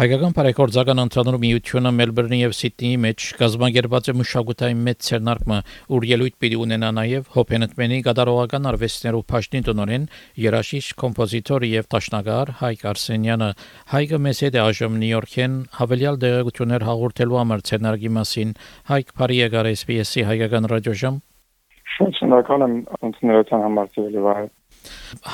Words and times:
Հայկական 0.00 0.32
բարեգործական 0.32 1.00
ընդհանուր 1.02 1.36
միությունը 1.42 1.90
Մելբուրնի 1.92 2.36
եւ 2.40 2.52
Սիդնեի 2.56 2.98
մեջ 3.02 3.24
կազմակերպած 3.36 4.06
է 4.08 4.12
մշակութային 4.16 4.78
մեծ 4.86 5.00
ցերնարկը, 5.06 5.58
ուր 5.92 6.04
ելույթ 6.08 6.36
պիտի 6.40 6.58
ունենա 6.64 6.88
նաեւ 6.96 7.26
Հոփենտմենի 7.34 7.98
գդարողական 8.06 8.68
արվեստներու 8.70 9.20
Փաշտին 9.28 9.66
տնորեն 9.66 10.06
երաշիչ 10.40 10.84
կոմպոզիտոր 11.04 11.66
եւ 11.68 11.90
տաշնագար 11.92 12.52
Հայկ 12.62 12.86
Արսենյանը 12.90 13.50
Հայկը 13.92 14.20
մեծ 14.24 14.40
է 14.40 14.50
այժմ 14.64 14.96
Նյու-Յորքեն 15.04 15.58
հավելյալ 15.76 16.16
դեղեցություններ 16.24 16.86
հաղորդելու 16.88 17.40
համար 17.44 17.66
ցերնարկի 17.68 18.14
մասին 18.16 18.56
Հայկ 18.88 19.12
Փարի 19.20 19.36
եկար 19.44 19.68
SPS-ի 19.74 20.24
հայկական 20.30 20.70
ռադիոժամ 20.72 21.20
Շնորհակալ 22.00 22.66
եմ 22.70 22.80
ընդունելության 23.04 23.68
համար 23.68 23.92
ծերելի 23.98 24.24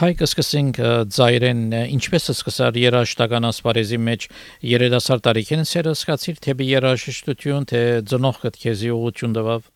Հայկը 0.01 0.27
սկսենք 0.27 0.81
ծայրեն 1.17 1.63
ինչպես 1.97 2.31
է 2.33 2.35
սկսար 2.37 2.79
երաշտական 2.83 3.49
ասպարեզի 3.51 3.99
մեջ 4.07 4.29
երիտասարդ 4.73 5.25
տարիքին 5.27 5.67
սերը 5.73 5.95
սկացիր 5.97 6.41
թե 6.47 6.57
երաշտություն 6.71 7.69
թե 7.73 7.83
ծնողքդ 8.13 8.61
քեզի 8.63 8.93
ուղություն 8.97 9.37
տվավ 9.41 9.71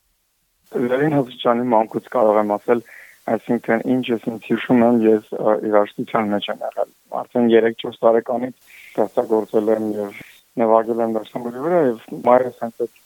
Լերին 0.71 1.17
հսկանի 1.19 1.65
մանկուց 1.75 2.11
կարող 2.15 2.41
եմ 2.41 2.53
ասել 2.57 2.83
այսինքն 3.31 3.83
ինչ 3.95 4.05
ես 4.11 4.27
ինձ 4.31 4.47
հիշում 4.51 4.85
եմ 4.87 4.99
ես 5.07 5.33
երաշտության 5.67 6.31
մեջ 6.35 6.47
եմ 6.51 6.63
եղել 6.67 6.91
արդեն 7.21 7.51
3-4 7.55 7.99
տարեկանից 8.05 8.71
ստեղծագործել 8.91 9.73
եմ 9.75 9.89
եւ 9.99 10.21
նվագել 10.63 11.03
եմ 11.05 11.15
դասամբուրի 11.17 11.65
վրա 11.67 11.81
եւ 11.91 12.07
մայրս 12.27 12.63
հենց 12.65 12.83
այդ 12.87 12.97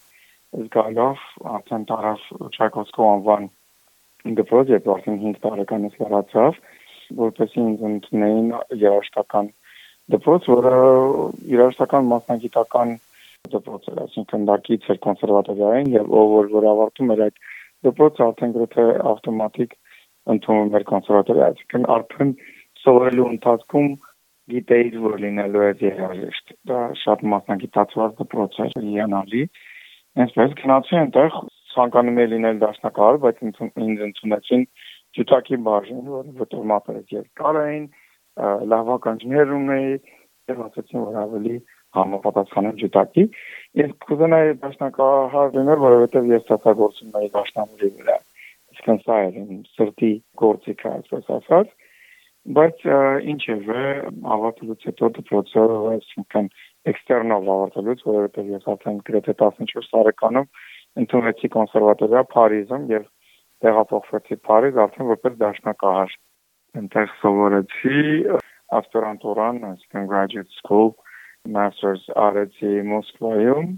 զգալով 0.55 1.25
արդեն 1.55 1.85
տարավ 1.91 2.25
Չայկովսկու 2.55 3.07
անվան 3.11 3.47
դպրոց 4.39 4.71
երբ 4.73 4.87
արդեն 4.95 5.19
5 5.23 5.41
տարեկանից 5.45 5.97
լրացավ, 6.01 6.57
որպեսզի 7.21 7.61
ինձ 7.61 7.83
ընդունեին 7.89 8.47
երաշտական 8.81 9.49
դպրոց, 10.15 10.47
որը 10.53 10.73
երաշտական 11.51 12.09
մասնագիտական 12.13 12.95
դպրոց 13.53 13.89
էր, 13.91 14.01
այսինքն 14.05 14.47
դա 14.49 14.57
կից 14.65 14.89
էր 14.93 14.99
կոնսերվատորիային 15.05 15.91
եւ 15.93 16.11
ով 16.19 16.33
որ 16.35 16.51
որ 16.55 16.67
ավարտում 16.71 17.13
էր 17.15 17.23
այդ 17.25 17.39
դպրոցը 17.85 18.25
արդեն 18.25 18.55
գրեթե 18.55 18.85
ավտոմատիկ 19.13 19.75
ընդունում 20.35 20.77
էր 20.79 20.85
կոնսերվատորիա, 20.91 21.49
այսինքն 21.53 21.87
արդեն 21.95 22.31
սովորելու 22.85 23.27
ընթացքում 23.35 23.89
գիտեիր 24.55 24.97
որ 25.05 25.15
լինելու 25.25 25.63
է 25.65 25.69
երաժիշտ։ 25.85 26.55
Դա 26.69 26.79
շատ 27.01 27.23
մասնագիտացված 27.33 28.17
դպրոց 28.21 28.57
էր, 28.65 28.73
հիանալի։ 28.85 29.43
Այսպես 30.25 30.57
գնացի 30.61 30.97
այնտեղ 31.01 31.37
ցանկանում 31.75 32.19
էի 32.23 32.29
լինել 32.33 32.59
դաշնակահար, 32.63 33.19
բայց 33.25 33.41
ինձ 33.45 33.61
ընդունեցին 34.07 34.65
ջութակի 35.15 35.59
բաժին, 35.67 36.03
որովհետև 36.15 36.67
մատերից 36.71 37.15
երկար 37.15 37.59
էին, 37.61 37.85
լավ 38.73 38.91
ականջներ 38.95 39.53
ունեի, 39.59 39.95
եւ 40.51 40.61
ասացին, 40.65 41.05
որ 41.05 41.19
ավելի 41.23 41.55
համապատասխանում 41.95 42.77
ջութակի։ 42.81 43.25
Ես 43.81 43.95
կուզենայի 44.05 44.55
դաշնակահար 44.65 45.55
լինել, 45.55 45.81
որովհետև 45.85 46.29
ես 46.35 46.45
ստացագործում 46.45 47.17
էի 47.21 47.31
դաշնամուրի 47.35 47.91
վրա։ 47.99 48.17
Իսկն 48.75 49.01
սա 49.05 49.17
էր 49.25 49.39
իմ 49.41 49.61
սրտի 49.75 50.11
գործիքը, 50.41 50.93
այսպես 50.99 51.33
ասած 51.39 51.73
բայց 52.45 52.83
ինչ 53.31 53.41
է 53.49 53.55
վե 53.65 53.83
ավարտելուց 54.35 54.83
հետո 54.89 55.07
դպրոցը 55.15 55.61
այսինքն 55.91 56.49
էքստերնալ 56.91 57.47
ավարտելուց 57.53 58.03
որովհետև 58.05 58.51
ես 58.53 58.67
արդեն 58.73 58.99
գրեթե 59.07 59.33
14 59.39 59.87
տարեկանում 59.95 60.49
ընդունեցի 61.01 61.49
կոնսերվատորիա 61.55 62.23
Փարիզում 62.33 62.85
եւ 62.91 63.07
տեղափոխվեցի 63.65 64.37
Փարիզ 64.47 64.79
արդեն 64.85 65.09
որպես 65.11 65.35
դաշնակահար։ 65.41 66.15
Այնտեղ 66.79 67.11
սովորեցի 67.21 67.99
ասպիրանտուրան, 68.79 69.59
այսինքն 69.69 70.07
graduate 70.11 70.55
school, 70.59 70.95
masters 71.57 72.05
արեցի 72.27 72.71
Մոսկվայում 72.91 73.69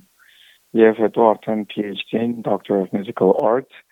եւ 0.78 1.02
հետո 1.04 1.28
արդեն 1.32 1.66
PhD-ին 1.74 2.34
Doctor 2.48 2.82
of 2.84 2.94
Musical 2.96 3.34
Arts 3.44 3.84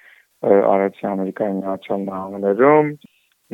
արեցի 0.46 1.08
Ամերիկայի 1.10 1.58
Միացյալ 1.60 2.02
Նահանգներում, 2.06 2.90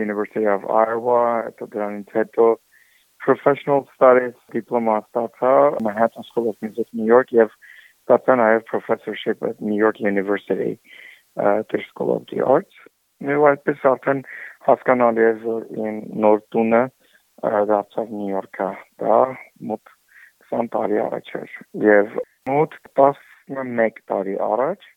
University 0.01 0.47
of 0.49 0.65
Iowa, 0.65 1.21
հետո 1.47 1.67
դրանից 1.75 2.15
հետո 2.17 2.47
professional 3.25 3.85
studies 3.95 4.35
diploma 4.55 4.97
ստացա 5.03 5.81
Manhattan 5.85 6.25
School 6.29 6.49
of 6.49 6.55
Music 6.65 6.87
New 6.91 7.05
York 7.05 7.31
եւ 7.31 7.53
ստացա 8.11 8.35
նաև 8.35 8.63
professorship 8.67 9.43
at 9.47 9.61
New 9.61 9.77
York 9.79 9.99
University 9.99 10.79
uh, 11.39 11.63
the 11.71 11.79
School 11.89 12.15
of 12.15 12.25
the 12.31 12.43
Arts. 12.43 12.75
Եվ 13.23 13.45
այդպես 13.51 13.83
արդեն 13.87 14.23
հասկանալի 14.67 15.23
է 15.23 15.33
որ 15.45 15.65
իմ 15.77 15.97
նոր 16.23 16.39
տունը 16.51 16.81
դարձավ 17.71 18.09
Նյու 18.17 18.31
Յորքը 18.31 18.69
դա 19.01 19.19
մոտ 19.69 19.93
20 20.51 20.71
տարի 20.75 20.99
առաջ 21.05 21.29
էր 21.39 21.53
եւ 21.85 22.17
մոտ 22.49 22.75
11 22.99 24.01
տարի 24.11 24.35
առաջ 24.47 24.89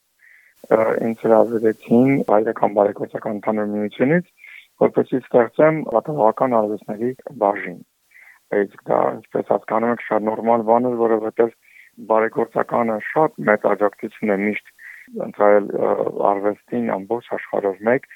ինձ 1.08 1.24
հրավիրեցին 1.26 2.10
հայկական 2.32 2.76
բարեգործական 2.78 3.38
ընդհանուր 3.38 3.70
միությունից 3.74 4.32
որպեսզի 4.84 5.20
ստեղծեմ 5.24 5.80
պատահական 5.92 6.56
արվեստների 6.60 7.10
բաժին 7.44 7.80
այդ 8.58 8.76
դա 8.88 9.00
ինչպես 9.18 9.52
հասկանում 9.54 9.94
եք 9.94 10.04
շատ 10.08 10.26
նորմալ 10.30 10.66
բան 10.70 10.88
է 10.88 10.94
որովհետեւ 11.04 11.52
բարեգործականը 12.10 12.96
շատ 13.08 13.36
մեծ 13.48 13.66
աջակցություն 13.72 14.34
է 14.34 14.38
միշտ 14.44 14.72
ընտրել 15.26 15.66
արվեստին 16.30 16.88
ամբողջ 16.94 17.28
աշխարհով 17.36 17.82
մեկ 17.88 18.08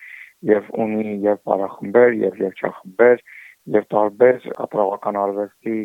եւ 0.50 0.72
ունի 0.84 1.15
եւ 1.27 1.39
բարախմբեր 1.50 2.17
եւ 2.22 2.41
երջախմբեր 2.44 3.22
եւ 3.77 3.87
տարբեր 3.94 4.41
կատարողական 4.59 5.21
արվեստի 5.22 5.78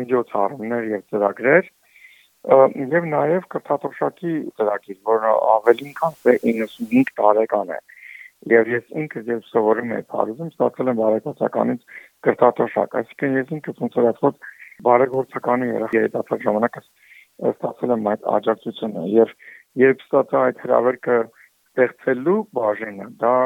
միջոցառումներ 0.00 0.88
եւ 0.92 1.04
ծրագրեր 1.12 1.70
եւ 2.46 3.06
նաեւ 3.10 3.46
կրթաթոշակի 3.52 4.32
ծրագիր, 4.58 4.98
որը 5.10 5.30
ավելին 5.52 5.94
քան 6.00 6.18
95 6.24 7.10
տարեկան 7.20 7.72
է։ 7.74 7.78
Եվ 8.52 8.68
ես 8.70 8.92
ինքս 9.02 9.30
եւ 9.32 9.40
սովորում 9.50 9.94
եմ 9.96 10.04
Փարիզում, 10.12 10.52
ստացել 10.54 10.90
եմ 10.92 11.00
բարեգործականից 11.00 11.96
կրթաթոշակ, 12.26 12.94
այսինքն 13.00 13.38
ես 13.40 13.52
ինքս 13.56 13.82
ոնց 13.82 13.98
որ 14.22 14.36
բարեգործականի 14.86 15.72
երիտասարդ 15.96 16.46
ժամանակս 16.46 16.86
ստացել 17.44 17.92
եմ 17.96 18.08
այդ 18.12 18.22
աջակցությունը 18.36 19.02
եւ 19.12 19.32
երբ 19.82 20.04
ստացա 20.06 20.42
այդ 20.48 20.60
հրավերքը 20.64 21.16
ստեղծելու 21.76 22.38
բաժինը 22.56 23.08
դա 23.22 23.36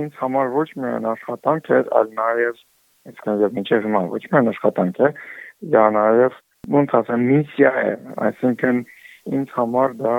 ինձ 0.00 0.20
համար 0.20 0.52
ոչ 0.56 0.68
միայն 0.82 1.08
աշխատանք 1.12 1.70
էր 1.78 1.90
այլ 2.00 2.12
նաեւ 2.20 2.62
այսինքն 3.06 3.42
եւ 3.44 3.56
մինչեւ 3.58 3.84
հիմա 3.86 4.02
ոչ 4.14 4.22
միայն 4.32 4.50
աշխատանք 4.52 5.00
է 5.06 5.10
դա 5.76 5.84
նաեւ 5.96 6.38
մոնտաժը 6.76 7.18
միսիա 7.26 7.72
է 7.82 7.92
այսինքն 8.28 8.80
ինձ 9.36 9.52
համար 9.58 9.96
դա 10.00 10.16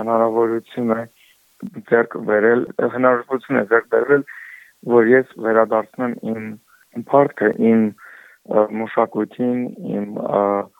հնարավորություն 0.00 0.94
է 0.96 1.02
ձեռք 1.90 2.16
բերել 2.30 2.62
հնարավորություն 2.96 3.60
է 3.60 3.64
ձեռք 3.72 3.90
բերել 3.94 4.24
որ 4.94 5.10
ես 5.10 5.34
վերադարձնեմ 5.46 6.14
իմ 6.32 6.44
ընթարկը 7.00 7.50
իմ 7.70 7.82
մշակույթին 8.80 9.58
իմ 9.96 10.06
և, 10.20 10.79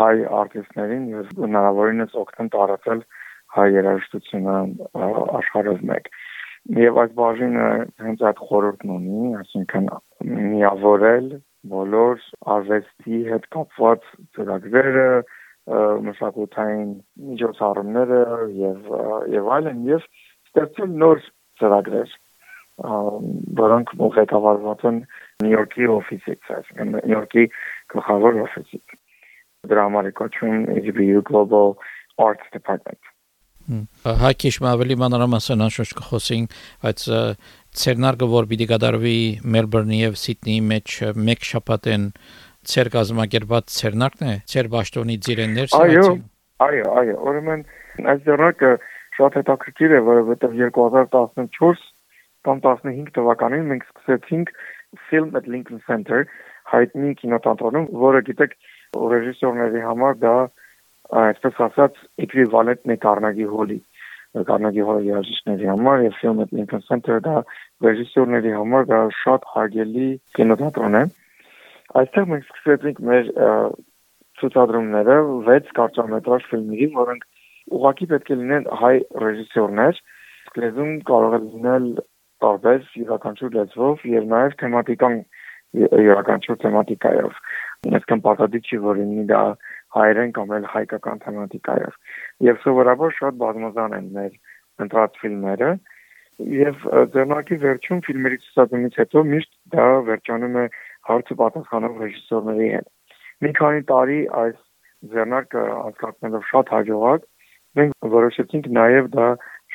հայ 0.00 0.14
արտիստներին 0.40 1.06
եւ 1.12 1.30
հնարավորինս 1.44 2.16
օգնեն 2.22 2.50
տարածել 2.54 3.00
հայ 3.54 3.66
երաժշտությունը 3.74 4.56
աշխարհով 5.40 5.82
մեկ։ 5.90 6.08
Եվ 6.80 7.00
այդ 7.02 7.14
բաժինը 7.18 7.66
հենց 8.04 8.22
այդ 8.30 8.42
խորհուրդն 8.48 8.92
ունի, 8.94 9.24
այսինքն 9.40 9.88
միավորել 10.54 11.26
բոլոր 11.74 12.24
արվեստի 12.54 13.20
հետ 13.30 13.48
կապված 13.56 14.08
ծրագրերը, 14.36 15.08
մշակութային 16.08 16.90
միջոցառումները 17.28 18.20
եւ 18.60 18.90
եւ 19.34 19.52
այլն 19.58 19.86
եւ 19.90 20.08
ստեղծել 20.50 20.98
նոր 21.04 21.22
ծրագրեր 21.60 22.18
որոնք 23.60 23.94
ղեկավարված 24.18 24.84
են 24.90 24.98
Նյու 25.44 25.54
Յորքի 25.54 25.88
օֆիսից, 25.94 26.50
այսինքն 26.58 26.92
Նյու 26.94 27.12
Յորքի 27.14 27.44
գլխավոր 27.94 28.40
օֆիսից 28.44 28.98
դրա 29.72 29.88
համար 29.88 30.10
է 30.10 30.14
կոչվում 30.20 30.62
HBU 30.84 31.24
Global 31.30 31.76
Arts 32.22 32.48
Department 32.56 33.12
Հակիշ 33.64 34.58
ավելի 34.68 34.96
մանրամասն 35.00 35.64
անշուշտ 35.64 35.94
կխոսենք, 35.96 36.56
բայց 36.84 37.04
ցերնարգը 37.80 38.26
որ 38.28 38.48
պիտի 38.50 38.66
կդարվի 38.74 39.14
Մելբուրնի 39.54 40.00
եւ 40.02 40.18
Սիդնեի 40.20 40.58
մեջ 40.68 40.96
մեկ 41.28 41.48
շաբաթեն 41.48 42.04
ցեր 42.74 42.90
կազմակերպած 42.96 43.72
ցերնարկն 43.78 44.28
է, 44.28 44.34
ցեր 44.52 44.68
ճաշտոնի 44.74 45.16
ծիրեններ 45.24 45.74
Այո, 45.80 46.04
այո, 46.68 46.84
այո, 47.00 47.16
ուրեմն 47.30 47.64
այս 48.12 48.22
ցերնարկը 48.28 48.70
շատ 49.16 49.40
հետաքրքիր 49.40 49.96
է, 49.96 50.00
որովհետեւ 50.12 50.56
2014 50.60 51.84
կամ 52.44 52.62
15 52.68 53.12
թվականին 53.16 53.68
մենք 53.72 53.88
սկսեցինք 53.88 54.54
Film 55.08 55.36
at 55.40 55.48
Lincoln 55.48 55.80
Center 55.88 56.26
հայտնի 56.70 57.16
կինոթատրոնում, 57.20 57.88
որը 58.04 58.20
գիտեք 58.28 58.54
ռեժիսորների 59.14 59.82
համար 59.88 60.20
դա 60.22 60.34
այսպես 61.24 61.60
ասած 61.68 61.98
էկվիվալենտն 62.26 62.94
է 62.94 62.98
Carnegie 63.04 63.50
Hall-ի 63.50 63.80
Carnegie 64.48 64.86
Hall-ի 64.86 65.10
երաժիշտների 65.10 65.68
համար 65.70 66.06
եւ 66.08 66.40
at 66.44 66.54
Lincoln 66.58 66.86
Center 66.88 67.20
դա 67.24 67.42
ռեժիսորների 67.86 68.54
համար 68.58 68.88
դա 68.92 69.00
շատ 69.22 69.50
հարգելի 69.54 70.08
կինոթատրոն 70.38 71.00
է 71.00 71.04
այստեղ 72.00 72.30
մենք 72.30 72.48
սկսեցինք 72.48 73.02
մեր 73.10 73.28
ցուցադրումները 74.40 75.16
6 75.48 75.70
կարճամետրաժ 75.78 76.46
ֆիլմերի, 76.50 76.88
որոնք 76.96 77.26
ուղղակի 77.78 78.08
պետք 78.12 78.32
է 78.34 78.36
լինեն 78.40 78.66
հայ 78.80 78.94
ռեժիսորներ, 79.24 80.00
լեզուն 80.64 80.92
կարող 81.10 81.36
է 81.38 81.40
լինել 81.44 81.86
տարբեր 82.44 82.88
յուրաքանչյուր 83.00 83.54
լեզվով 83.58 84.04
եւ 84.14 84.26
նաեւ 84.34 84.56
թեմատիկան 84.62 85.16
յուրաքանչյուր 85.74 86.58
թեմատիկայով։ 86.64 87.38
Այսինքն 87.84 88.22
պատադի 88.24 88.60
չի 88.64 88.78
որ 88.84 89.00
լինի 89.00 89.24
դա 89.30 89.42
հայերեն 89.94 90.32
կամ 90.36 90.54
էլ 90.58 90.68
հայկական 90.74 91.22
թեմատիկայով։ 91.24 91.98
Եվ 92.48 92.60
սովորաբար 92.64 93.16
շատ 93.18 93.38
բազմազան 93.42 93.96
են 93.98 94.08
մեր 94.14 94.32
ընտրած 94.84 95.18
ֆիլմերը 95.22 95.70
եւ 96.54 96.86
ձեռնարկի 97.14 97.58
վերջում 97.64 98.00
ֆիլմերի 98.06 98.38
ցուցադրումից 98.44 98.96
հետո 99.00 99.22
միշտ 99.34 99.52
դա 99.74 99.86
վերջանում 100.08 100.56
է 100.62 100.64
հարցը 101.10 101.36
պատասխանող 101.42 102.00
ռեժիսորների 102.04 102.70
հետ։ 102.74 102.88
Մի 103.44 103.52
քանի 103.58 103.84
տարի 103.90 104.18
այս 104.40 104.56
ձեռնարկը 105.14 105.62
անցկացնելով 105.74 106.48
շատ 106.50 106.72
հաջողակ 106.74 107.28
մենք 107.78 108.08
որոշեցինք 108.14 108.66
նաև 108.78 109.08
դա 109.14 109.28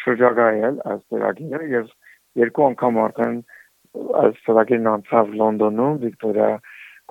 շրջագայել 0.04 0.82
այս 0.90 1.02
ծրագիրը 1.14 1.70
եւ 1.76 1.90
երկու 2.44 2.66
անգամ 2.70 3.00
արդեն 3.06 3.40
այս 4.24 4.42
ծրագիրն 4.46 4.90
անցավ 4.94 5.32
Լոնդոնում, 5.40 5.96
Վիկտորիա 6.04 6.50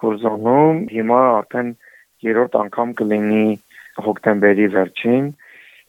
կուրզոնում, 0.03 0.83
հիմա 0.95 1.21
արդեն 1.39 1.71
երրորդ 2.29 2.59
անգամ 2.63 2.93
կլինի 3.01 3.47
հոկտեմբերի 4.07 4.67
վերջին 4.75 5.27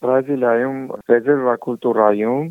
Բրազիլիայում 0.03 0.79
Ռեզերվա 1.11 1.55
կուլտուրայում 1.65 2.49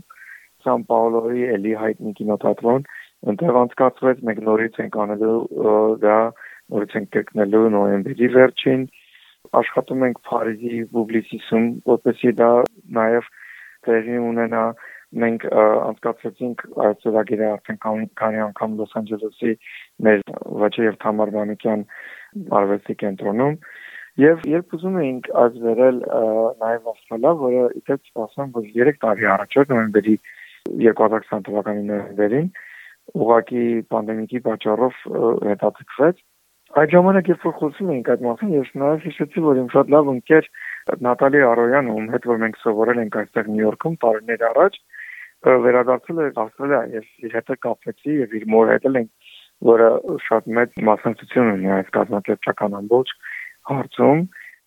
Սան 0.65 0.85
Պաուլոյի 0.91 1.45
էլի 1.57 1.75
հայտնի 1.83 2.13
կինոթատրոն 2.19 2.87
այնտեղ 3.33 3.59
անցկացվեց 3.63 4.23
մենք 4.29 4.41
նորից 4.49 4.79
ենք 4.85 4.99
անելու 5.05 5.37
դա 6.05 6.19
նորից 6.75 6.97
ենք 6.99 7.09
կրկնելու 7.17 7.63
նոյեմբերի 7.75 8.29
վերջին 8.37 8.85
աշխատում 9.59 10.05
ենք 10.09 10.21
Փարիզի 10.29 10.83
Պուբլիսիսում 10.95 11.67
որպեսզի 11.89 12.33
դա 12.43 12.51
նաև 12.99 13.31
տեղի 13.89 14.19
ունենա 14.29 14.65
մենք 15.23 15.45
անցկացրեցինք 15.49 16.65
այս 16.85 16.99
ծրագիրը 17.03 17.47
արդեն 17.49 17.79
քանի 18.21 18.41
անգամ 18.45 18.75
Լոս 18.79 18.97
Անջելեսի 19.01 19.53
մեր 20.07 20.25
Վաչե 20.63 20.85
եւ 20.85 20.99
Թամար 21.05 21.33
Մանուկյան 21.37 21.85
արվեստի 22.59 22.97
կենտրոնում 23.03 23.57
եւ 24.21 24.47
երբ 24.53 24.75
ուզում 24.79 24.99
էինք 25.03 25.31
այս 25.43 25.59
վերել 25.65 26.01
նաեւ 26.61 26.89
Ավստրալիա, 26.93 27.33
որը 27.43 27.63
իդեպ 27.81 28.23
ասեմ, 28.29 28.51
որ 28.59 28.71
3 28.77 28.99
տարի 29.05 29.29
առաջ 29.35 29.59
նոյեմբերի 29.73 30.17
2020 30.85 31.47
թվականի 31.49 31.85
նոյեմբերին 31.89 32.51
ուղակի 33.25 33.65
պանդեմիկի 33.95 34.43
պատճառով 34.49 34.99
հետաձգվեց 35.49 36.27
Այդ 36.77 36.91
ժամանակ 36.93 37.29
երբ 37.31 37.45
որ 37.47 37.53
խոսում 37.59 37.91
էինք 37.95 38.09
այդ 38.13 38.23
մասին, 38.27 38.49
ես 38.53 38.73
նաև 38.77 39.05
հիշեցի, 39.09 39.43
որ 39.45 39.61
իմ 39.63 39.69
շատ 39.73 39.93
լավ 39.95 40.09
ընկեր 40.13 40.49
Նատալի 41.07 41.41
Արոյանը, 41.49 41.95
ում 41.97 42.09
հետ 42.13 42.27
որ 42.29 42.41
մենք 42.43 42.59
սովորել 42.61 43.01
ենք 43.05 43.17
այստեղ 43.23 43.49
Նյու 43.49 43.65
Յորքում 43.65 43.97
տարիներ 44.03 44.45
առաջ, 44.49 44.77
վերադարձել 45.47 46.21
է 46.25 46.29
Ավստրալիա 46.43 46.81
եւ 46.99 47.09
իր 47.29 47.39
հետ 47.39 47.55
կապեցի 47.67 48.19
եւ 48.25 48.35
իր 48.39 48.47
մոր 48.55 48.73
հետ 48.75 48.89
ենք, 48.91 49.11
որը 49.69 49.89
շատ 50.27 50.51
մեծ 50.59 50.77
մասնակցություն 50.89 51.53
ունի 51.55 51.73
այս 51.79 51.95
կազմակերպչական 51.99 52.79
ամբողջ 52.83 53.15
հարցում 53.71 54.23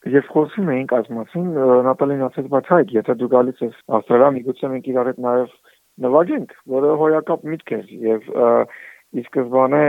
Եվ 0.09 0.29
խոսում 0.33 0.69
էինք 0.73 0.93
այս 0.97 1.09
մասին, 1.13 1.49
Նատալին 1.85 2.21
ասաց, 2.25 2.45
բայց 2.49 2.69
հայք, 2.73 2.93
եթե 2.95 3.15
դու 3.21 3.27
գալիս 3.33 3.59
ես 3.61 3.75
Ավստրալիա, 3.97 4.29
միգուցե 4.37 4.69
մենք 4.71 4.87
իրար 4.89 5.09
հետ 5.11 5.19
նաև 5.25 5.51
նվագենք, 6.05 6.55
որը 6.73 6.93
հոյակապ 7.01 7.43
միտք 7.51 7.73
էր 7.77 7.91
եւ 8.07 8.25
ի 9.11 9.23
սկզբանե 9.27 9.83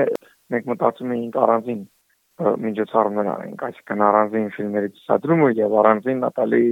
մենք 0.53 0.69
մտածում 0.73 1.15
էինք 1.17 1.39
առանձին 1.47 1.81
միջոցառումներ 2.67 3.31
անենք, 3.33 3.65
այսինքն 3.71 4.05
առանձին 4.11 4.53
ֆիլմերի 4.59 4.93
ցուցադրումը 4.99 5.49
եւ 5.63 5.77
առանձին 5.81 6.23
Նատալի 6.27 6.67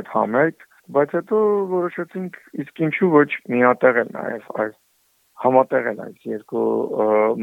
այդ 0.00 0.10
համերգ, 0.16 0.66
բայց 0.94 1.16
հետո 1.18 1.40
որոշեցինք 1.72 2.38
իսկ 2.64 2.80
ինչու 2.86 3.10
ոչ 3.14 3.28
միատեղել 3.54 4.14
նաեւ 4.16 4.48
այս 4.64 4.74
համատեղել 5.44 6.00
այս 6.06 6.26
երկու 6.30 6.68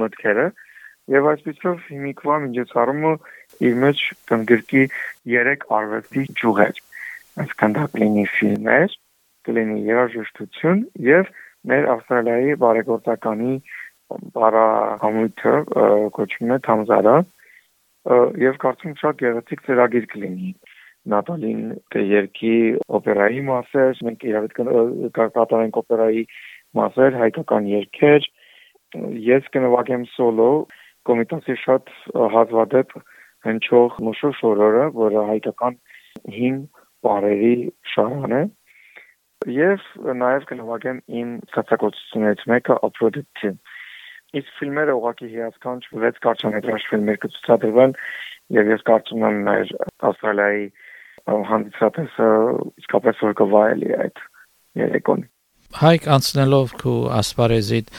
մտքերը 0.02 0.48
եւ 1.14 1.30
այսպեսով 1.32 1.86
հիմիկվա 1.88 2.38
միջոցառումը 2.46 3.14
իր 3.68 3.78
մեջ 3.84 4.04
կընդգրկի 4.32 4.84
3 5.34 5.66
արվեստի 5.78 6.26
ճյուղեր 6.42 6.82
այսինքն 7.38 7.76
դա 7.78 7.84
կլինի 7.94 8.26
ֆիլմեր, 8.34 8.94
կլինի 9.48 9.78
երաժշտություն 9.88 10.80
եւ 11.08 11.30
մեր 11.72 11.88
Ավստրալիայի 11.94 12.56
բարեգործականի 12.64 13.54
բարահամույթը 14.38 15.54
կոչվում 16.18 16.54
է 16.56 16.60
Թամզարա 16.68 17.16
եւ 18.44 18.60
կարծում 18.64 18.96
շատ 19.02 19.22
գեղեցիկ 19.22 19.64
ծրագիր 19.68 20.10
կլինի 20.14 20.52
Նատալին 21.14 21.62
կերկի 21.94 22.56
օպերայի 22.98 23.44
մասեր, 23.50 24.02
մենք 24.08 24.26
իրավիճ 24.32 24.56
կկատարենք 25.18 25.80
օպերայի 25.82 26.24
մասեր, 26.80 27.18
հայկական 27.22 27.70
երգեր, 27.72 28.28
ես 29.28 29.50
կնվագեմ 29.56 30.04
սոլո, 30.16 30.52
կոմիտասի 31.08 31.56
շատ 31.64 31.94
հազվադեպ 32.36 32.94
հնչող 33.48 33.98
մշու 34.08 34.34
շորորը, 34.42 34.86
որը 34.98 35.26
հայկական 35.32 35.80
հին 36.38 36.62
բարերի 37.08 37.56
շարան 37.94 38.38
է, 38.38 38.44
եւ 39.58 39.84
նաեւ 40.24 40.48
կնվագեմ 40.52 41.02
իմ 41.22 41.34
ստացակցություններից 41.48 42.48
մեկը 42.52 42.80
Aphrodite 42.88 43.54
Իսկ 44.36 44.50
ֆիլմերը 44.60 44.94
ուղղակի 44.98 45.28
հիասքանչ 45.32 45.82
6 45.90 46.18
կարճամետրաժ 46.26 46.86
ֆիլմեր 46.92 47.20
կցուցադրվեն 47.24 47.94
եւ 48.58 48.72
ես 48.74 48.82
կարծում 48.90 49.24
եմ 49.28 49.38
մեր 49.46 49.70
Ավստրալիայի 50.10 50.66
հանդիսատեսը 51.28 52.28
իսկապես 52.84 53.24
որ 53.28 53.34
կվայելի 53.42 53.90
այդ 54.04 54.22
երեկոն։ 54.82 55.26
Հայք 55.78 56.08
անցնելով 56.18 56.76
քու 56.82 57.00
ասպարեզիդ 57.18 57.92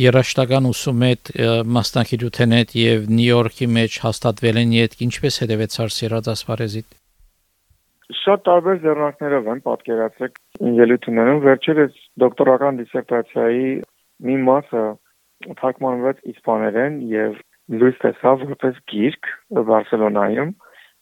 երաշտական 0.00 0.68
ուսումետ 0.70 1.32
մասնակցությունետ 1.76 2.74
եւ 2.78 3.10
Նյու 3.10 3.28
Յորքի 3.30 3.68
մեջ 3.76 3.98
հաստատվել 4.04 4.60
են 4.62 4.74
իդ 4.80 4.96
ինչպես 5.06 5.38
հետևեցար 5.44 5.94
սիրած 5.96 6.30
ասպարեզիդ 6.34 6.96
շատ 8.20 8.42
տարբեր 8.46 8.78
ձեռնարկներով 8.84 9.48
են 9.50 9.60
պատկերացրեք 9.66 10.38
ելույթներում 10.80 11.42
վերջերս 11.44 11.98
դոկտորական 12.22 12.80
դիսերտացիայի 12.80 13.68
մի 14.26 14.36
մասը 14.46 14.84
թարգմանվեց 15.60 16.24
իսպաներեն 16.32 16.98
եւ 17.10 17.36
լույս 17.80 18.00
տեսավ 18.02 18.42
որպես 18.50 18.80
գիրք 18.92 19.30
Բարսելոնայում 19.70 20.50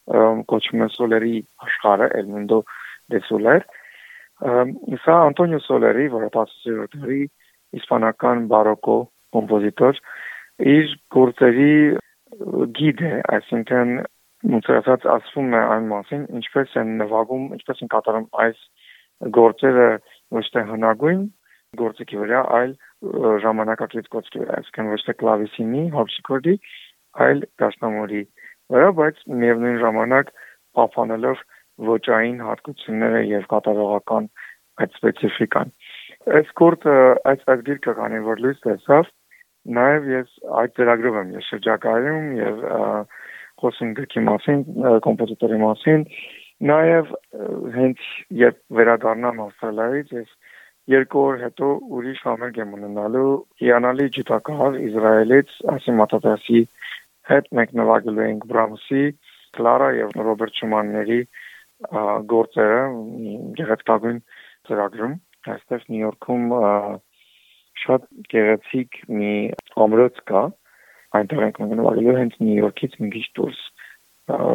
կոչվում 0.09 0.85
է 0.85 0.89
Սոլերի 0.95 1.35
աշխարհը 1.67 2.09
El 2.19 2.33
Mundo 2.33 2.63
de 3.13 3.21
Soler 3.29 3.61
սա 4.39 5.15
Անտոնիո 5.29 5.59
Սոլերի, 5.65 6.07
որը 6.15 6.29
16-րդ 6.35 6.99
դարի 7.03 7.23
իսպանական 7.79 8.45
բարոկո 8.53 8.99
կոմպոզիտոր, 9.35 9.99
իր 10.73 10.93
գործերի 11.15 11.73
գիդ 12.79 13.03
է, 13.03 13.15
այսինքն 13.35 13.91
մուցրացած 14.53 15.07
ասվում 15.15 15.57
է 15.59 15.63
այն 15.75 15.89
մասին, 15.91 16.23
ինչպես 16.39 16.77
են 16.79 16.95
նվագում, 17.03 17.45
ինչպես 17.59 17.83
են 17.83 17.91
կատարում 17.95 18.29
այս 18.45 18.61
գործերը 19.35 19.89
ոչ 20.39 20.45
թե 20.55 20.65
հնագույն 20.71 21.25
գործիքի 21.79 22.21
վրա, 22.23 22.43
այլ 22.59 22.75
ժամանակակից 23.45 24.07
կոչքի 24.15 24.43
վրա, 24.45 24.59
այսինքն 24.63 24.93
ոչ 24.95 25.01
թե 25.09 25.15
կլավիսինի, 25.23 25.83
հարցիկորդի, 25.99 26.55
այլ 27.27 27.43
դաշնամուրի 27.61 28.23
վրա, 28.75 28.91
բայց 28.99 29.23
միևնույն 29.43 29.79
ժամանակ 29.85 30.33
պահպանելով 30.79 31.45
ոչային 31.89 32.41
հատկությունները 32.49 33.23
եւ 33.29 33.47
կատարողական 33.53 34.29
այդ 34.83 34.99
սպეციფიկան։ 34.99 35.71
Այս 36.39 36.51
կորտը 36.61 36.97
այս 37.33 37.47
այս 37.53 37.63
գիրքը 37.69 37.95
կանի 37.99 38.21
որ 38.27 38.43
լույս 38.45 38.61
տեսավ, 38.67 39.09
նաեւ 39.79 40.11
ես 40.13 40.35
այդ 40.63 40.75
ծրագրով 40.79 41.19
եմ 41.23 41.33
ես 41.39 41.49
շրջակայում 41.53 42.29
եւ 42.39 42.61
խոսում 43.59 43.95
գրքի 43.99 44.23
մասին, 44.29 44.61
կոմպոզիտորի 45.07 45.59
մասին, 45.65 46.05
նաեւ 46.69 47.11
հենց 47.75 48.05
երբ 48.43 48.59
վերադառնամ 48.79 49.43
Ավստրալիայից, 49.47 50.13
ես 50.19 50.31
երկու 50.89 51.25
օր 51.31 51.41
հետո 51.45 51.69
ուրիշ 51.99 52.21
համերգ 52.29 52.61
եմ 52.63 52.75
ունենալու 52.79 53.33
հիանալի 53.63 54.07
ջիտակահար 54.19 54.79
Իսրայելից 54.89 55.57
ասիմատատասի 55.75 56.63
հետ 57.29 57.51
մենք 57.59 57.75
նվագելու 57.81 58.25
ենք 58.27 58.47
Բրամսի, 58.51 59.03
Կլարա 59.59 59.89
եւ 59.99 60.15
Ռոբերտ 60.29 60.61
Շումանների 60.61 61.19
գործերը 62.33 62.81
գեղեցկագույն 63.59 64.23
ծրագրում 64.69 65.15
այստեղ 65.55 65.85
Նյու 65.89 66.05
Յորքում 66.05 66.47
շատ 67.83 68.07
գեղեցիկ 68.35 69.03
մի 69.19 69.35
ամրոց 69.87 70.23
կա 70.31 70.45
այնտեղ 71.19 71.45
ենք 71.49 71.61
նվագելու 71.65 72.17
հենց 72.19 72.39
Նյու 72.43 72.63
Յորքից 72.63 72.97
մի 73.03 73.11
քիչ 73.17 73.27
դուրս 73.39 73.61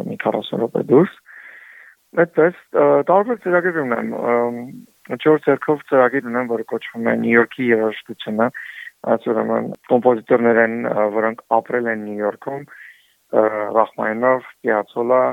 մի 0.09 0.17
40 0.23 0.51
րոպե 0.63 0.83
դուրս 0.91 1.13
այդպես 2.23 2.57
տարբեր 3.09 3.39
ծրագրեր 3.45 3.79
ունեմ 3.83 4.11
չոր 5.11 5.41
ցերկով 5.43 5.81
ծրագիր 5.89 6.27
ունեմ, 6.29 6.49
որը 6.51 6.65
կոչվում 6.71 7.07
է 7.11 7.13
Նյու 7.23 7.33
Յորքի 7.33 7.65
երաժշտությունը, 7.69 8.45
այսօրման 9.11 9.71
կոմպոզիտորներ 9.91 10.59
են, 10.63 10.75
որոնք 11.15 11.41
ապրել 11.57 11.89
են 11.93 12.03
Նյու 12.07 12.19
Յորքում, 12.23 12.63
Ռախմանինով, 13.77 14.47
Պիացոլա, 14.63 15.23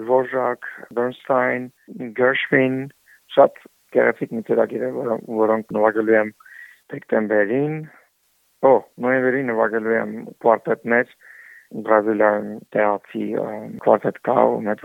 Դվորժակ, 0.00 0.68
Բերնստայն, 0.96 1.68
Գերշվին, 2.18 2.76
շատ 3.36 3.62
գեղեցիկ 3.96 4.34
միտերագիրեր, 4.38 4.98
որոնք 5.42 5.72
նվագելու 5.76 6.16
եմ 6.16 6.32
դեկտեմբերին, 6.94 7.76
օ, 8.66 8.72
նոյեմբերին 9.06 9.50
նվագելու 9.52 9.96
եմ 10.00 10.12
կվարտետ 10.42 10.86
մեջ, 10.94 11.14
Բրազիլիան 11.86 12.50
տեատրի 12.74 13.24
կվարտետ 13.84 14.20
կա, 14.26 14.36
ու 14.54 14.60
մեծ 14.66 14.84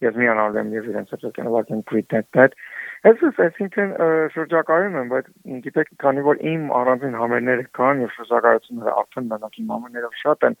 ես 0.00 0.18
միանալ 0.20 0.58
եմ 0.60 0.70
եւ 0.76 0.86
իրենց 0.90 1.10
հետ 1.14 1.40
նվագեմ 1.46 1.80
քրիտենտներ 1.90 2.54
Ես 3.00 3.22
այսինքն 3.40 3.92
շրջակայում 4.34 4.96
եմ, 5.00 5.06
բայց 5.08 5.28
գիտեք, 5.64 5.90
քանի 6.02 6.24
որ 6.26 6.40
իմ 6.50 6.64
առանձին 6.76 7.14
համերները 7.16 7.62
կան 7.78 8.02
եւ 8.04 8.10
շրջակայությունները 8.16 8.92
արդեն 9.02 9.30
մենակ 9.30 9.56
իմ 9.62 9.72
համերներով 9.74 10.18
շատ 10.20 10.44
են, 10.48 10.56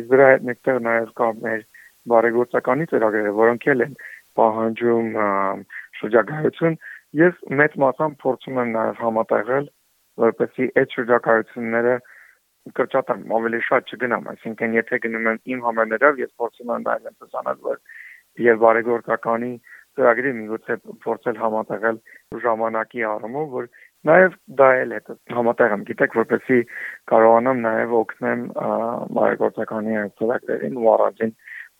իսկ 0.00 0.10
դրա 0.10 0.26
հետ 0.30 0.44
մեկտեղ 0.50 0.80
նաեւ 0.86 1.14
կա 1.20 1.28
մեր 1.46 1.62
բարեգործականի 2.12 2.88
ծրագրերը, 2.90 3.32
որոնք 3.40 3.66
էլ 3.72 3.84
են 3.86 3.96
պահանջում 4.40 5.08
շրջակայություն, 6.00 6.78
ես 7.20 7.40
մեծ 7.62 7.80
մասամբ 7.84 8.20
փորձում 8.28 8.60
եմ 8.60 8.70
նաեւ 8.76 9.02
համատեղել, 9.06 9.72
որպեսզի 10.20 10.70
այդ 10.84 10.94
շրջակայությունները 11.00 11.98
կրճատեմ, 12.76 13.20
ավելի 13.40 13.64
շատ 13.66 13.92
չգնամ, 13.96 14.30
այսինքն 14.36 14.76
եթե 14.76 15.00
գնում 15.08 15.28
եմ 15.32 15.38
իմ 15.54 15.60
համերներով, 15.64 16.24
ես 16.28 16.32
փորձում 16.40 16.72
եմ 16.76 16.88
նաեւ 16.90 17.10
այնպես 17.10 17.38
անել, 17.40 17.60
որ 17.70 17.78
եւ 18.40 18.60
բարեգործականի 18.68 19.52
ծրագրի 20.00 20.32
միգուցե 20.40 20.76
փորձել 21.04 21.40
համատեղել 21.44 22.00
ժամանակի 22.44 23.06
առումով, 23.10 23.54
որ 23.60 23.70
նաև 24.08 24.36
դա 24.56 24.68
էլ 24.80 24.94
է 24.96 25.00
համատեղեմ, 25.36 25.82
գիտեք, 25.90 26.14
որպեսի 26.20 26.58
կարողանամ 27.12 27.58
նաև 27.66 27.96
օգնեմ 28.00 28.44
բարեգործականի 29.16 29.98
ծրագրերին 30.20 30.78
ու 30.80 30.88
առանձին 30.94 31.34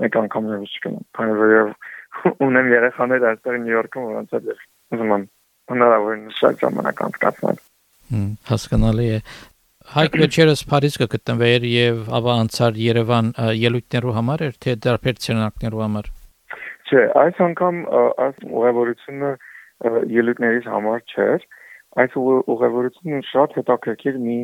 մեկ 0.05 0.19
անգամ 0.21 0.51
եւս 0.51 0.75
չկնամ։ 0.81 1.07
Քանի 1.17 1.39
որ 1.41 1.73
ունեմ 2.49 2.71
երեխաներ 2.75 3.27
այստեղ 3.31 3.59
Նյու 3.65 3.77
Յորքում, 3.77 4.07
որոնց 4.11 4.37
հետ 4.37 4.51
ուզում 4.97 5.15
եմ 5.17 5.27
հնարավորինս 5.71 6.39
շատ 6.41 6.63
ժամանակ 6.65 7.03
անցկացնել։ 7.07 7.59
Հասկանալի 8.51 9.09
է։ 9.17 9.19
Հայք 9.91 10.17
վերջերս 10.21 10.61
Փարիզ 10.71 10.97
կգտնվեր 11.01 11.65
եւ 11.71 12.11
ավա 12.21 12.35
անցար 12.45 12.81
Երևան 12.85 13.31
ելույթներու 13.61 14.17
համար 14.19 14.45
էր 14.47 14.59
թե 14.65 14.75
դարբեր 14.87 15.21
ցերնակներու 15.25 15.85
համար։ 15.87 16.11
Չէ, 16.91 17.03
այս 17.15 17.37
անգամ 17.45 17.77
այս 18.27 18.39
ուղևորությունը 18.51 19.29
ելույթներից 20.11 20.65
համար 20.73 21.05
չէր։ 21.13 21.45
Այս 22.03 22.17
ուղևորությունը 22.21 23.21
շատ 23.29 23.55
հետաքրքիր 23.59 24.19
մի 24.25 24.39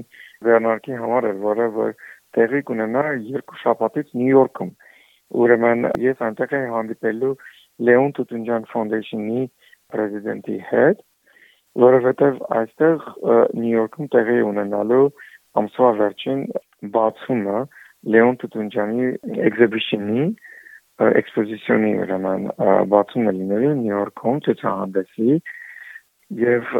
վերնարկի 0.46 1.00
համար 1.00 1.26
էր, 1.30 1.40
որը 1.42 1.66
որ 1.74 1.90
տեղի 2.38 2.60
կունենա 2.70 3.02
երկու 3.32 3.58
շաբաթից 3.64 4.14
Նյու 4.20 4.30
Յորքում։ 4.36 4.72
Ուրեմն 5.42 5.90
ես 6.06 6.22
այնտեղ 6.28 6.56
եմ 6.60 6.70
հանդիպելու 6.76 7.34
Լեոն 7.90 8.10
Տուտունջան 8.20 8.70
Ֆոնդեյշնի 8.76 9.42
պրեզիդենտի 9.96 10.58
հետ, 10.70 11.04
որովհետև 11.82 12.42
այստեղ 12.62 13.06
Նյու 13.58 13.76
Յորքում 13.76 14.10
տեղի 14.14 14.38
ունենալու 14.54 15.06
ամսվա 15.66 15.90
վերջին 16.06 16.46
բացումը 16.94 17.60
Լեոն 18.14 18.38
Տուտունջանի 18.42 19.14
exhibition-ի 19.50 20.26
էքսպոզիցիոնի 20.96 21.90
ուրեմն 22.02 22.44
բացումն 22.92 23.28
է 23.28 23.32
լինելու 23.38 23.72
Նյու 23.80 23.96
Յորքում 23.96 24.38
ցուցահանդեսի 24.46 25.34
եւ 26.40 26.70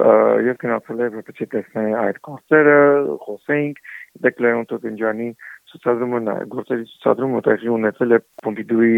ես 0.47 0.57
գնացել 0.63 1.03
եմ 1.07 1.19
որպեսզի 1.19 1.49
տեսնեի 1.53 1.93
այդ 2.01 2.21
կոնցերը, 2.29 2.79
խոսեինք 3.27 3.83
Դեկլեոն 4.27 4.65
Տոկինջանի 4.73 5.29
ցուցադրումը 5.73 6.37
գործերի 6.57 6.89
ցուցադրումը 6.95 7.45
տեղի 7.47 7.71
ունեցել 7.77 8.17
է 8.17 8.21
Պոմպիդուի 8.47 8.97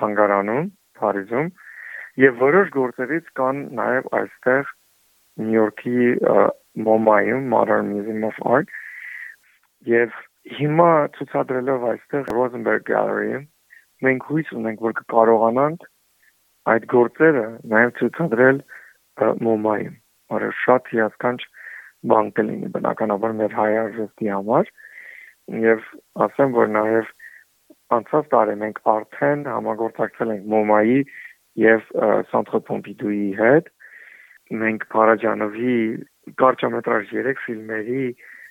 թանգարանում 0.00 0.66
Փարիզում 1.04 1.52
եւ 2.24 2.42
որոշ 2.48 2.74
գործերից 2.80 3.30
կան 3.38 3.62
նաեւ 3.78 4.12
այստեղ 4.24 4.74
Նյու 5.44 5.60
Յորքի 5.60 6.00
MoMA-ում 6.86 7.48
Modern 7.52 7.90
Museum 7.92 8.28
of 8.30 8.38
Art 8.56 8.70
եւ 9.86 10.14
հիմա 10.58 10.92
ցուցադրելով 11.18 11.90
այստեղ 11.94 12.30
Rosenberg 12.34 12.86
Gallery-ում 12.88 13.50
մենք 14.06 14.28
հույս 14.30 14.54
ունենք, 14.60 14.84
որ 14.84 14.94
կկարողանանք 15.00 15.84
այդ 16.74 16.86
գործերը 16.94 17.44
նաև 17.72 17.92
ցուցադրել 17.98 18.62
մոմայում, 19.48 19.98
որը 20.34 20.48
շատ 20.62 20.88
հիասքանչ 20.94 21.40
բան 22.12 22.30
կլինի 22.38 22.70
բնականաբար 22.74 23.36
մեր 23.40 23.54
հայ 23.58 23.68
արժեստի 23.82 24.30
համար 24.34 24.72
եւ 25.64 25.86
ասեմ 26.24 26.56
որ 26.56 26.72
նաև 26.74 27.12
անցած 27.98 28.28
տարի 28.34 28.56
մենք 28.64 28.80
արդեն 28.94 29.44
համագործակցել 29.50 30.34
ենք 30.34 30.46
մոմայի 30.54 30.98
եւ 31.62 31.88
Սանտրո 32.32 32.60
Պոմպիդուի 32.68 33.24
հետ 33.40 33.70
մենք 34.64 34.86
Փարաջանովի 34.94 35.76
կարճամետրաժ 36.40 37.12
3 37.14 37.42
ֆիլմերի 37.44 38.04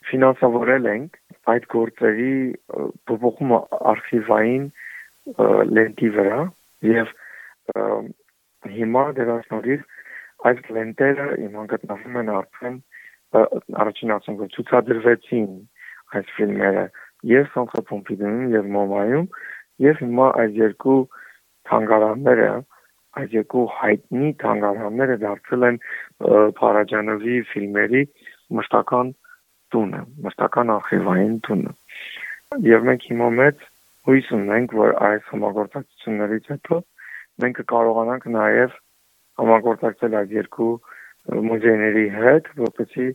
ֆինանսավորել 0.10 0.90
ենք 0.94 1.20
այդ 1.54 1.68
գործերի 1.74 2.34
փոփոխումը 3.10 3.60
արխիվային 3.94 4.66
լենտի 5.78 6.10
վրա 6.18 6.40
եւ 6.90 7.12
հիմա 8.74 9.04
դերասանորից 9.20 9.86
այս 10.50 10.60
լենտերը 10.76 11.28
իմ 11.46 11.56
հանգատնվում 11.60 12.20
են 12.22 12.32
արդեն 12.40 12.78
առաջին 13.84 14.14
ասեմ 14.18 14.38
որ 14.42 14.52
ցուցադրվեցին 14.56 15.48
այս 16.18 16.34
ֆիլմերը 16.38 16.86
եւ 17.32 17.50
Սանտա 17.54 17.84
Պոմպիդոյում 17.90 18.54
եւ 18.54 18.70
Մոմայում 18.76 19.28
եւ 19.84 20.02
հիմա 20.04 20.28
այս 20.44 20.56
երկու 20.60 21.00
թանգարանները 21.70 22.52
այս 23.22 23.36
երկու 23.38 23.66
հայտնի 23.80 24.30
թանգարանները 24.44 25.18
դարձել 25.24 25.68
են 25.70 25.80
Փարաջանովի 26.60 27.38
ֆիլմերի 27.54 28.04
մշտական 28.60 29.14
տունը, 29.74 30.02
մշտական 30.26 30.72
արխիվային 30.74 31.38
տունը։ 31.48 31.74
Եվ 32.74 32.90
մենք 32.90 33.06
հիմա 33.10 33.30
մեծ 33.40 33.64
հույս 34.08 34.32
ունենք, 34.36 34.74
որ 34.80 34.96
այս 35.08 35.28
համագործակցություններից 35.34 36.50
հետո 36.54 36.80
մենք 37.44 37.60
կկարողանանք 37.60 38.26
նաև 38.36 38.74
համագործակցել 39.42 40.18
այդ 40.22 40.34
երկու 40.38 40.72
մուզեյների 41.50 42.04
հետ, 42.18 42.50
որպեսզի 42.64 43.08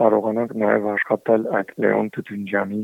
կարողանանք 0.00 0.52
նաև 0.64 0.90
աշխատել 0.94 1.48
այդ 1.60 1.72
Լեոն 1.84 2.10
Տուտունջանի 2.16 2.82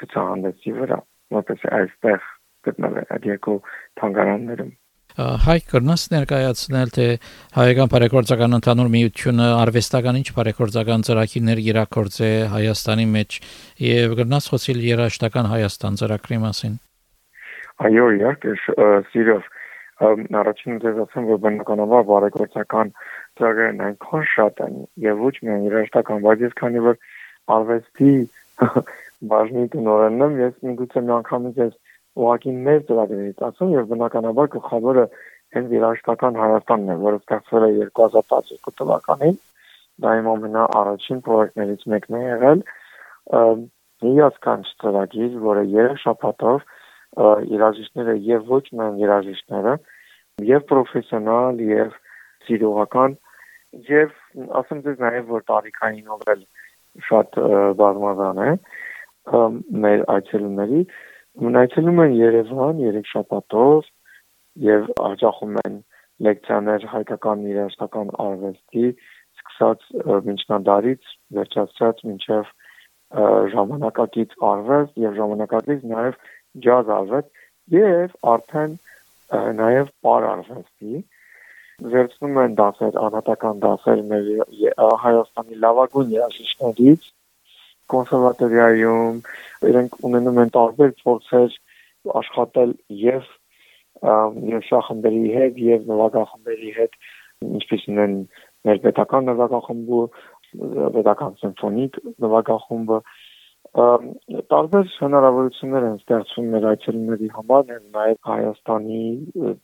ցուցահանդեսի 0.00 0.74
վրա, 0.80 0.98
որպեսզի 1.38 1.72
այստեղ 1.78 2.28
գտնվի 2.68 3.04
այդ 3.16 3.30
երկու 3.32 3.56
թանգարաններում 4.00 4.72
հայ 5.18 5.58
կրնաս 5.66 6.02
ներկայացնել 6.12 6.90
թե 6.94 7.06
հայկական 7.56 7.88
բարեգործական 7.90 8.56
ընդհանուր 8.58 8.90
միությունը 8.94 9.46
արվեստական 9.58 10.18
ինչ 10.20 10.28
բարեգործական 10.36 11.04
ծրագիրներ 11.08 11.62
իրակորձե 11.64 12.28
Հայաստանի 12.52 13.06
մեջ 13.14 13.38
եւ 13.82 14.14
կրնաս 14.20 14.46
խոսել 14.52 14.84
երաշտական 14.86 15.50
Հայաստան 15.50 15.98
ծրագրի 16.02 16.38
մասին 16.44 16.76
այո 17.88 18.06
իհարկե 18.18 18.54
սիրով 19.10 19.50
առաջին 20.38 20.78
դες 20.86 21.02
ասեմ 21.02 21.26
որ 21.32 21.42
բնականաբար 21.48 22.06
բարեգործական 22.12 22.94
ծրագրերն 23.42 23.84
այնքան 23.88 24.24
շատ 24.38 24.62
են 24.68 24.80
եւ 25.02 25.26
ոչ 25.26 25.34
միայն 25.42 25.66
երաշտական 25.66 26.22
բայց 26.28 26.46
ես 26.46 26.56
քանի 26.62 26.84
որ 26.86 27.02
արվեստի 27.58 28.14
բաժնի 29.34 29.66
տնօրենն 29.74 30.24
եմ 30.28 30.40
ես 30.46 30.56
միգուցե 30.68 31.02
մի 31.08 31.14
անգամից 31.18 31.62
ես 31.66 31.74
ուղղակի 32.18 32.54
մեր 32.66 32.80
ծրագրերից 32.88 33.42
ասում 33.48 33.74
եւ 33.74 33.90
բնականաբար 33.92 34.50
գլխավորը 34.54 35.04
հենց 35.56 35.74
երաշտական 35.78 36.38
Հայաստանն 36.38 36.92
է, 36.92 36.96
որը 37.04 37.20
ստեղծվել 37.22 37.66
է 37.68 37.70
2012 37.98 38.74
թվականին։ 38.80 39.36
Դա 39.98 40.14
իմ 40.18 40.28
ամենա 40.32 40.64
առաջին 40.78 41.22
պրոյեկտներից 41.28 41.86
մեկն 41.94 42.18
է 42.18 42.22
եղել։ 42.24 42.64
Հիասքանչ 44.08 44.66
ծրագիր, 44.82 45.38
որը 45.48 45.62
երեք 45.74 46.02
շաբաթով 46.04 46.58
երաժիշտները 47.52 48.14
եւ 48.28 48.52
ոչ 48.52 48.64
միայն 48.78 49.00
երաժիշտները, 49.02 49.72
եւ 50.48 50.66
պրոֆեսիոնալ 50.70 51.62
եւ 51.66 51.96
սիրողական 52.46 53.16
եւ 53.88 54.12
ասեմ 54.60 54.82
ձեզ 54.84 55.00
նաեւ 55.02 55.32
որ 55.32 55.44
տարիքայինով 55.50 56.22
էլ 56.34 56.44
շատ 57.08 57.38
բազմազան 57.80 58.42
է 58.44 58.52
մեր 59.84 60.04
այցելուների 60.14 60.82
Մնացելում 61.38 62.00
են 62.02 62.14
Երևան 62.18 62.78
երեք 62.82 63.08
շաբաթով 63.12 63.88
եւ 64.68 64.86
աջախում 65.08 65.58
են 65.60 65.74
լեկցիաներ 66.26 66.86
հայկական 66.92 67.44
երաժշտական 67.48 68.08
արվեստի 68.24 68.86
սկսած 69.38 69.84
միջնադարից 70.28 71.12
վերջացած 71.38 72.02
մինչև 72.08 72.50
ժամանակակից 73.54 74.34
արվեստ 74.48 74.98
եւ 75.04 75.14
ժամանակակից 75.20 75.84
նաեւ 75.92 76.18
ջազ 76.66 76.90
արվեստ 76.96 77.30
եւ 77.76 78.18
արդեն 78.34 78.74
նաեւ 79.62 79.92
պար 80.08 80.28
արվեստի 80.32 81.04
վերցնում 81.94 82.38
են 82.42 82.58
դասեր, 82.58 82.98
անհատական 83.06 83.62
դասեր 83.62 84.02
մեր 84.10 84.28
Հայաստանի 85.06 85.62
լավագույն 85.62 86.14
երաժիշտներից 86.18 87.10
կոնսերվատորիայում 87.94 89.20
իրենք 89.70 89.98
ունենում 90.08 90.40
են 90.44 90.52
տարբեր 90.56 90.94
փորձեր 91.04 91.56
աշխատել 92.22 92.74
եւ 93.02 93.30
եւ 94.48 94.66
շախմբերի 94.68 95.22
հետ 95.36 95.62
եւ 95.68 95.88
նվագախմբերի 95.92 96.74
հետ 96.78 96.98
ինչպեսին 97.48 98.02
են 98.04 98.18
մեր 98.68 98.82
պետական 98.84 99.28
նվագախմբը 99.30 100.02
պետական 100.98 101.34
սիմֆոնիկ 101.42 101.98
նվագախումբը 102.24 103.00
տարբեր 104.52 104.92
հնարավորություններ 104.98 105.86
են 105.88 105.96
ստեղծվում 105.98 106.46
մեր 106.54 106.66
այցելուների 106.70 107.28
համար, 107.34 107.72
նաև 107.96 108.20
Հայաստանի 108.28 109.00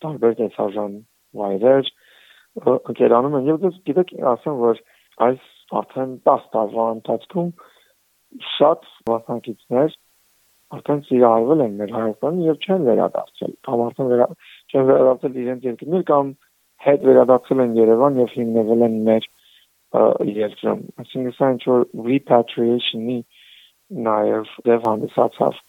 տարբեր 0.04 0.35
տեսարժան 0.40 0.99
վայրեր 1.40 1.88
ընկերանում 2.75 3.38
են 3.38 3.49
եւ 3.49 3.61
դուք 3.64 3.78
գիտեք 3.88 4.12
ասեմ 4.35 4.59
որ 4.64 4.83
այս 5.28 5.49
արդեն 5.81 6.12
10 6.28 6.45
տարվա 6.54 6.85
ընթացքում 6.99 7.49
շատ 8.54 8.88
մասնակիցներ 9.10 9.94
արդեն 10.74 11.02
սիրահարվել 11.08 11.62
են 11.64 11.76
մեր 11.80 11.94
Հայաստանը 11.94 12.46
եւ 12.48 12.64
չեն 12.64 12.86
վերադարձել 12.88 13.52
կամ 13.68 13.82
արդեն 13.84 14.10
վերա 14.12 14.26
չեն 14.72 14.86
վերադարձել 14.90 15.38
իրենց 15.44 15.66
երկրներ 15.68 16.04
կամ 16.10 16.32
հետ 16.86 17.04
վերադարձել 17.08 17.64
են 17.64 17.76
Երևան 17.78 18.18
եւ 18.22 18.34
հիմնվել 18.38 18.86
են 18.88 18.96
մեր 19.08 19.28
երկրում 19.94 20.80
այսինքն 21.04 21.36
սա 21.38 21.50
ինչ 21.54 21.62
որ 21.70 21.84
repatriation-ի 22.08 23.18
նաև 24.08 24.50
դեպ 24.66 24.88
հանդիսացավ 24.88 25.60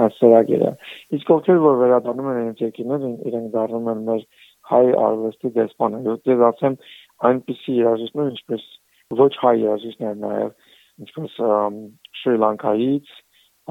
այս 0.00 0.18
ծրագիրը 0.20 0.72
իսկ 1.16 1.32
ովքեր 1.34 1.62
որ 1.64 1.78
վերադառնում 1.80 2.28
են 2.30 2.40
իրենց 2.40 2.60
երկրներ 2.66 3.06
իրենք 3.30 3.48
դառնում 3.54 3.88
են 3.94 4.02
մեր 4.10 4.26
հայ 4.70 4.84
արվեստի 5.06 5.52
դեսպանը 5.56 6.02
եւ 6.10 6.44
ասեմ 6.50 6.76
այնպիսի 7.30 7.78
երաժիշտներ 7.80 8.30
ինչպես 8.34 8.66
ոչ 9.22 9.32
հայ 9.40 9.54
երաժիշտներ 9.64 10.20
նաև 10.20 10.52
ինչպես 11.06 11.40
Շրի 12.20 12.40
Լանկայից, 12.44 13.14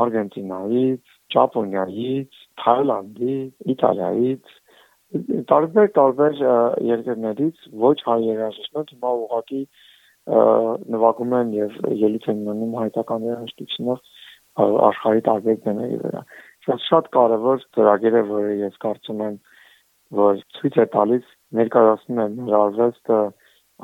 Արգենտինայից, 0.03 1.13
Ճապոնիայից, 1.33 2.41
Թայլանդից, 2.63 3.53
Իտալիայից 3.75 4.57
տարբեր 5.49 5.87
տարբեր 5.97 6.41
երկրներից 6.85 7.61
ոչ 7.83 7.97
հայ 8.05 8.17
երաժիշտներ 8.27 8.91
հիմա 8.93 9.13
ուղղակի 9.21 9.61
նվագում 10.93 11.33
են 11.39 11.53
եւ 11.57 11.77
ելույթ 12.01 12.27
են 12.33 12.43
ունենում 12.43 12.75
հայկական 12.79 13.25
երաժշտությունով 13.29 14.03
աշխարհի 14.89 15.23
տարբեր 15.29 15.57
բաների 15.65 15.97
վրա։ 16.03 16.21
Շատ 16.67 16.85
շատ 16.89 17.09
կարևոր 17.15 17.65
ծրագիր 17.77 18.17
է, 18.19 18.23
որը 18.29 18.53
ես 18.59 18.77
կարծում 18.85 19.23
եմ, 19.25 19.39
որ 20.19 20.43
ցույց 20.59 20.77
է 20.83 20.85
տալիս 20.95 21.33
ներկայացնում 21.59 22.21
է 22.21 22.27
մեր 22.37 22.55
արվեստը 22.59 23.19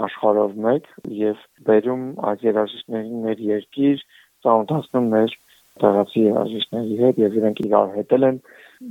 աշխարհով 0.06 0.56
մեկ 0.66 0.88
եւ 1.26 1.44
բերում 1.66 2.06
այս 2.30 2.46
երաժիշտներին 2.46 3.26
մեր 3.26 3.44
երկիր, 3.50 4.06
ծանոթացնում 4.46 5.10
մեր 5.16 5.36
տեղացի 5.84 6.24
երաժիշտների 6.26 6.98
հետ 7.02 7.22
եւ 7.26 7.38
իրենք 7.42 7.62
իրար 7.66 7.90
հետել 8.00 8.26
են 8.30 8.38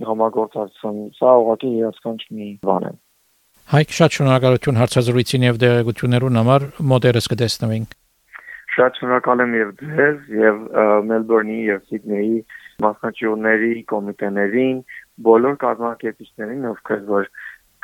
համագործակցություն։ 0.09 0.99
Սա 1.19 1.35
ուղղակի 1.41 1.71
հիասքանչ 1.75 2.21
մի 2.39 2.49
բան 2.69 2.89
է։ 2.89 2.93
Հայք 3.75 3.95
շատ 3.97 4.17
շնորհակալություն 4.19 4.81
հարցազրույցին 4.81 5.45
եւ 5.49 5.61
դերակցություններուն 5.63 6.39
համար 6.41 6.67
մոդերս 6.93 7.29
կտեսնվենք։ 7.33 7.95
Շատ 8.75 8.99
շնորհակալ 9.01 9.43
եմ 9.45 9.55
եւ 9.57 9.71
ձեզ 9.81 10.19
եւ 10.35 10.61
Մելբուրնի 11.09 11.59
եւ 11.71 11.81
Սիդնեի 11.89 12.37
մասնակիցների 12.85 13.73
կոմիտեներին, 13.93 14.79
բոլոր 15.29 15.59
կազմակերպիչներին, 15.65 16.65
ովքեր 16.75 17.05
որ 17.11 17.29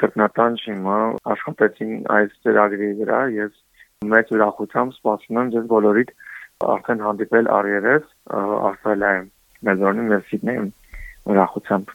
կրտնատան 0.03 0.57
հիմա 0.65 0.99
աշխատեցին 1.35 1.93
այս 2.17 2.35
ծրագրի 2.45 2.91
վրա, 3.01 3.21
ես 3.37 3.55
մեծ 4.11 4.35
ուրախությամբ 4.37 4.97
սպասում 4.97 5.41
եմ 5.41 5.53
ձեզ 5.55 5.67
բոլորիդ 5.71 6.13
արդեն 6.61 7.03
հանդիպել 7.07 7.49
արիերես 7.57 8.09
Ավստրալիայում, 8.41 9.29
Մելբուրնում 9.69 10.13
եւ 10.15 10.27
Սիդնեյում 10.31 10.69
ուրախությամբ 11.31 11.95